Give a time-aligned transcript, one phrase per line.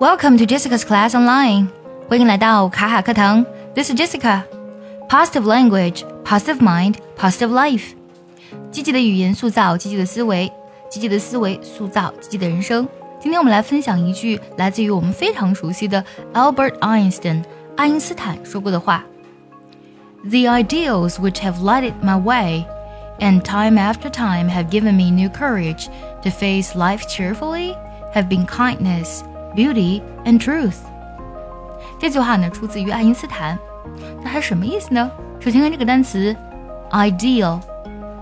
[0.00, 1.68] Welcome to Jessica's class online.
[2.08, 3.44] 欢迎来到卡卡课堂。
[3.74, 4.42] This is Jessica.
[5.08, 7.94] Positive language, positive mind, positive life.
[8.70, 10.52] 积极的语言塑造积极的思维，
[10.90, 12.86] 积极的思维塑造积极的人生。
[13.18, 17.42] 今天我们来分享一句来自于我们非常熟悉的 Albert Einstein
[17.76, 19.02] 爱因斯坦说过的话：“
[20.24, 22.66] The ideals which have lighted my way,
[23.18, 25.86] and time after time have given me new courage
[26.22, 27.74] to face life cheerfully,
[28.14, 29.22] have been kindness.”
[29.55, 30.77] Beauty and truth，
[31.99, 33.59] 这句话呢出自于爱因斯坦，
[34.23, 35.11] 那它什么意思呢？
[35.39, 36.35] 首先看这个单词
[36.91, 37.59] ，ideal，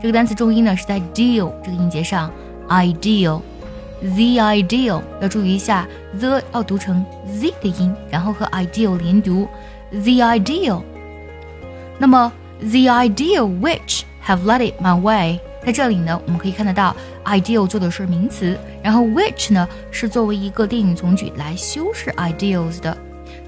[0.00, 2.30] 这个单词重音呢是在 deal 这个音节上
[2.68, 5.86] ，ideal，the ideal 要注意一下
[6.18, 9.46] ，the 要读成 z 的音，然后和 ideal 连读
[9.90, 10.80] ，the ideal。
[11.98, 15.40] 那么 the ideal which have led it my way。
[15.64, 22.96] 在这里呢，我们可以看得到，ideal 做的是名词，然后 which 呢是作为一个定语从句来修饰 ideals 的。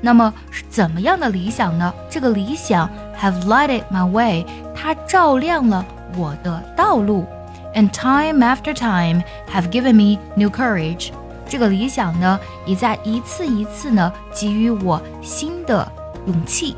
[0.03, 1.93] 那么是怎么样的理想呢？
[2.09, 2.91] 这个理想
[3.21, 5.85] have lighted my way，它照亮了
[6.17, 7.27] 我的道路
[7.75, 11.11] ，and time after time have given me new courage。
[11.49, 15.91] 这个理想呢，也在一次一次呢给予我新的
[16.27, 16.77] 勇气。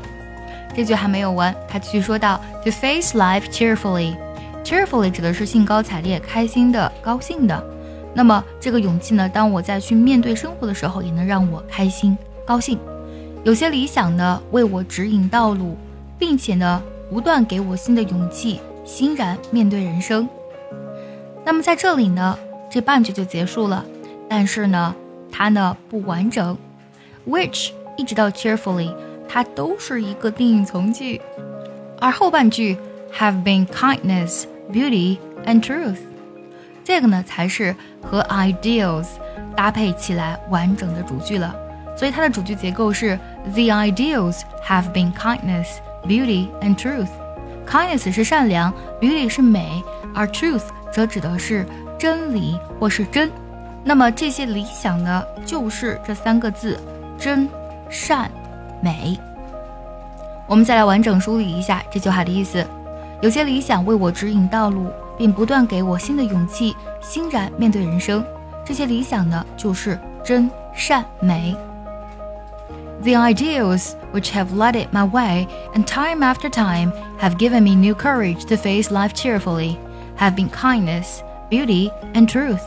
[0.75, 4.15] 这句还没有完，他继续说道：to face life cheerfully。
[4.63, 7.63] Cheerfully 指的是兴高采烈、开心的、高兴的。
[8.13, 9.27] 那么这个勇气呢？
[9.27, 12.79] 当我在去面对生活的时候，也能让我开心、高兴。
[13.43, 15.75] 有些理想呢，为我指引道路，
[16.17, 20.27] 并且呢，不断给我新的勇气，欣然面对人生。
[21.43, 22.37] 那么在这里呢，
[22.69, 23.83] 这半句就结束了。
[24.29, 24.95] 但是呢，
[25.31, 26.57] 它呢不完整。
[27.27, 28.93] Which 一直到 cheerfully，
[29.27, 31.21] 它都是一个定语从句，
[31.99, 32.77] 而后半句
[33.17, 34.45] have been kindness。
[34.71, 35.99] Beauty and truth，
[36.85, 39.05] 这个呢才是和 ideals
[39.55, 41.53] 搭配起来完整的主句了。
[41.97, 43.19] 所以它的主句结构是
[43.53, 45.67] The ideals have been kindness,
[46.07, 47.09] beauty and truth。
[47.67, 49.83] Kindness 是善良，beauty 是美，
[50.15, 51.67] 而 truth 则指的是
[51.99, 53.29] 真理或是真。
[53.83, 56.79] 那么这些理想呢，就是这三个字：
[57.19, 57.47] 真、
[57.89, 58.31] 善、
[58.83, 59.17] 美。
[60.45, 62.65] 我们再来完整梳理一下这句话的意思。
[63.21, 68.23] 有些理想为我指引道路，并不断给我新的勇气，欣然面对人生。
[68.65, 71.55] 这些理想呢，就是真善美。
[73.01, 78.45] The ideals which have lighted my way and time after time have given me new courage
[78.47, 79.77] to face life cheerfully
[80.17, 82.61] have been kindness, beauty, and truth.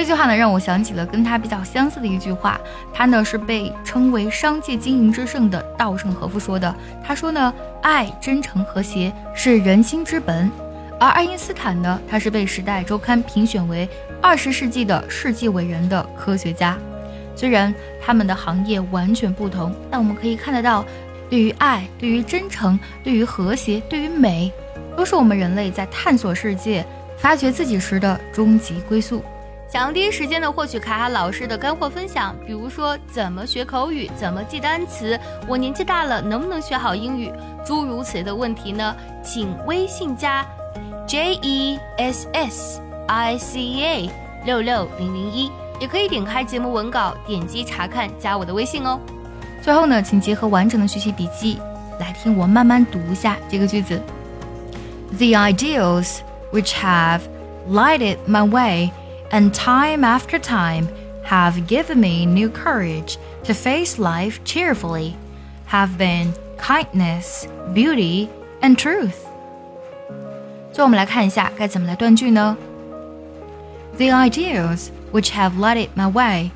[0.00, 2.58] 这句话呢，让我想起了跟他比较相似的一句话。
[2.90, 6.74] 他呢是被称为商界经营之圣的稻盛和夫说的。
[7.04, 7.52] 他说呢，
[7.82, 10.50] 爱、真诚、和谐是人心之本。
[10.98, 13.86] 而爱因斯坦呢，他是被《时代周刊》评选为
[14.22, 16.78] 二十世纪的世纪伟人的科学家。
[17.36, 17.72] 虽然
[18.02, 20.82] 他们的行业完全不同，但我们可以看得到，
[21.28, 24.50] 对于爱、对于真诚、对于和谐、对于美，
[24.96, 26.86] 都是我们人类在探索世界、
[27.18, 29.22] 发掘自己时的终极归宿。
[29.72, 35.16] 想要第一时间的获取卡卡老师的干货分享，比如说怎么学口语，怎么记单词，
[35.46, 37.32] 我年纪大了能不能学好英语，
[37.64, 38.96] 诸如此类的问题呢？
[39.22, 40.44] 请微信加
[41.06, 44.10] J E S S I C A
[44.44, 45.48] 六六零零一，
[45.78, 48.98] 也可以点开节目文稿，点击查看，加我的微信哦。
[49.62, 51.60] 最后呢，请结合完整的学习笔记
[52.00, 54.02] 来听我慢慢读一下这个句子
[55.12, 56.18] ：The ideals
[56.52, 57.20] which have
[57.70, 58.90] lighted my way.
[59.31, 60.87] and time after time
[61.23, 65.15] have given me new courage to face life cheerfully,
[65.65, 68.29] have been kindness, beauty,
[68.61, 69.25] and truth.
[70.71, 72.57] 最后我们来看一下该怎么来断句呢？
[73.97, 76.51] The ideals which have lighted my way,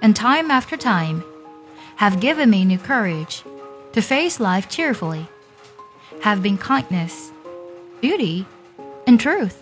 [0.00, 1.22] and time after time,
[1.98, 3.42] have given me new courage
[3.92, 5.26] to face life cheerfully,
[6.22, 7.30] have been kindness,
[8.00, 8.46] beauty,
[9.06, 9.56] and truth.